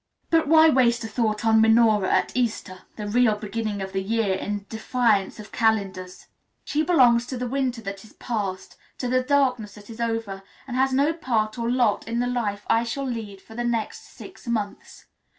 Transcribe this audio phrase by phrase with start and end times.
[0.31, 4.33] But why waste a thought on Minora at Easter, the real beginning of the year
[4.33, 6.25] in defiance of calendars.
[6.63, 10.75] She belongs to the winter that is past, to the darkness that is over, and
[10.75, 14.47] has no part or lot in the life I shall lead for the next six
[14.47, 15.05] months.